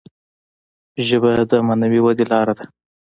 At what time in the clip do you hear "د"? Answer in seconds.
1.49-1.51